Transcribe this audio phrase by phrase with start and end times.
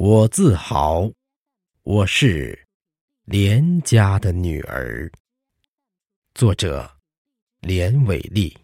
[0.00, 1.10] 我自豪，
[1.82, 2.56] 我是
[3.24, 5.10] 连家的女儿。
[6.36, 6.88] 作者：
[7.62, 8.56] 连伟丽。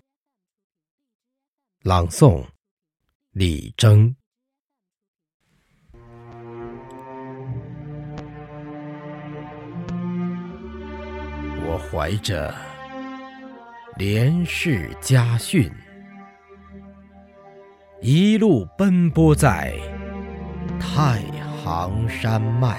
[1.83, 2.47] 朗诵：
[3.33, 4.15] 李征。
[11.67, 12.55] 我怀着
[13.97, 15.69] 连氏家训，
[18.01, 19.77] 一路奔波在。
[20.85, 21.23] 太
[21.65, 22.77] 行山脉，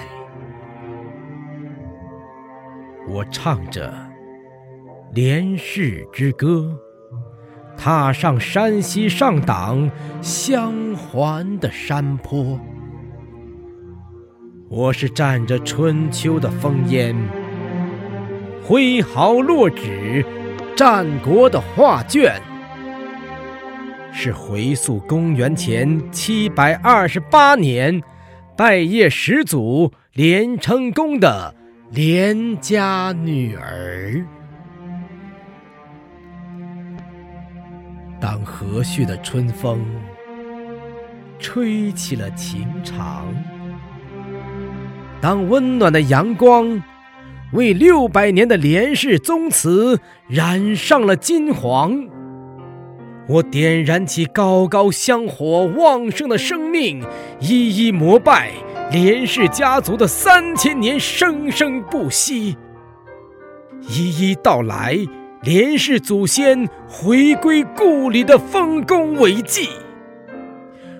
[3.08, 3.92] 我唱着
[5.12, 6.78] 连氏之歌，
[7.76, 9.90] 踏上山西上党
[10.22, 12.58] 相环的山坡。
[14.70, 17.14] 我是蘸着春秋的烽烟，
[18.64, 20.24] 挥毫落纸
[20.76, 22.40] 战国的画卷。
[24.18, 28.02] 是回溯公元前七百二十八年，
[28.56, 31.54] 拜谒始祖连成功的
[31.90, 34.24] 连家女儿。
[38.18, 39.84] 当和煦的春风
[41.38, 43.26] 吹起了情长，
[45.20, 46.82] 当温暖的阳光
[47.52, 52.15] 为六百年的连氏宗祠染上了金黄。
[53.28, 57.02] 我点燃起高高香火，旺盛的生命，
[57.40, 58.52] 一一膜拜
[58.92, 62.56] 连氏家族的三千年生生不息，
[63.88, 64.96] 一一道来
[65.42, 69.70] 连氏祖先回归故里的丰功伟绩。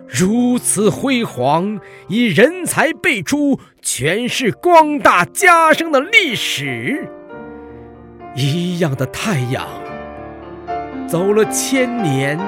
[0.09, 7.09] 如此辉煌，以人才辈出，诠释光大家声的历史。
[8.35, 9.86] 一样的太阳。
[11.07, 12.39] 走了千年，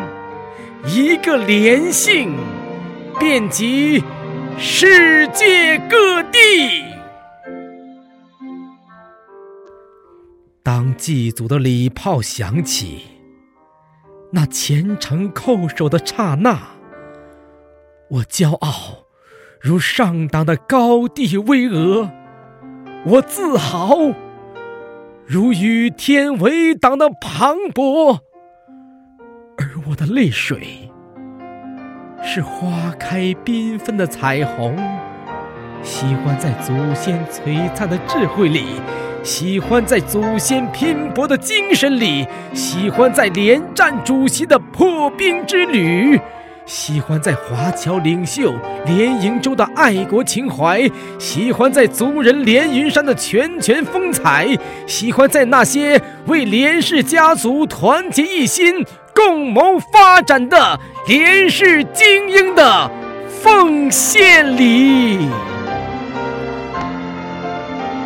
[0.84, 2.34] 一个连姓，
[3.18, 4.02] 遍及
[4.58, 6.38] 世界各地。
[10.62, 13.02] 当祭祖的礼炮响起，
[14.32, 16.58] 那虔诚叩首的刹那，
[18.10, 19.04] 我骄傲
[19.60, 22.10] 如上党的高地巍峨，
[23.04, 23.96] 我自豪
[25.24, 28.18] 如与天为党的磅礴。
[29.88, 30.90] 我的泪水，
[32.22, 34.76] 是花开缤纷的彩虹。
[35.82, 38.66] 喜欢在祖先璀璨的智慧里，
[39.22, 46.20] 喜欢在祖先拼搏的精神里，喜欢在连战主席的破冰之旅。
[46.66, 48.52] 喜欢在华侨领袖
[48.84, 50.86] 连营洲的爱国情怀，
[51.18, 54.54] 喜欢在族人连云山的拳拳风采，
[54.86, 58.84] 喜欢在那些为连氏家族团结一心、
[59.18, 62.88] 共谋发展的连氏精英的
[63.42, 65.28] 奉献里。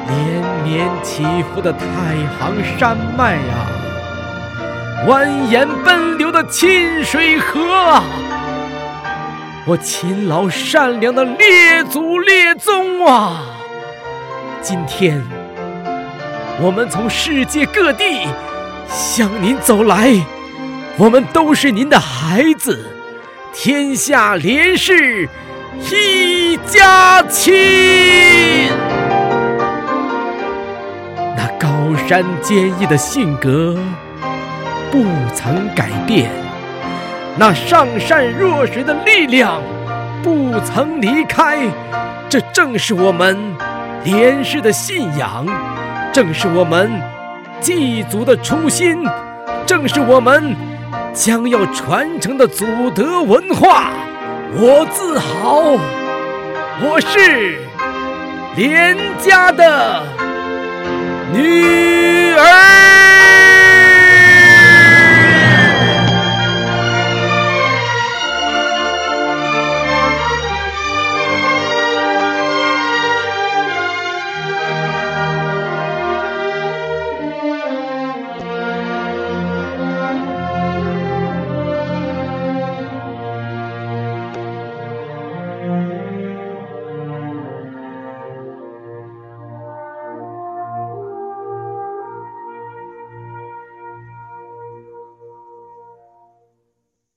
[0.08, 1.84] 连绵起伏的太
[2.40, 3.68] 行山脉啊，
[5.06, 8.02] 蜿蜒奔流的清水河啊。
[9.66, 13.42] 我勤劳善良的列祖列宗啊！
[14.62, 15.22] 今天，
[16.58, 18.26] 我们从世界各地
[18.88, 20.14] 向您走来，
[20.98, 22.86] 我们都是您的孩子，
[23.53, 25.26] 天下连氏
[25.91, 28.69] 一家亲。
[31.34, 33.76] 那高山坚毅的性格
[34.91, 35.03] 不
[35.34, 36.30] 曾改变。
[37.38, 39.62] 那上善若水的力量
[40.22, 41.59] 不曾离开，
[42.28, 43.38] 这正是我们
[44.04, 45.47] 连氏的信仰，
[46.12, 46.92] 正是我们
[47.62, 49.03] 祭祖的初心，
[49.64, 50.54] 正是我们
[51.14, 53.92] 将要传承的祖德文化。
[54.54, 55.78] 我自豪，
[56.82, 57.58] 我是
[58.56, 60.02] 连家的
[61.32, 62.11] 女。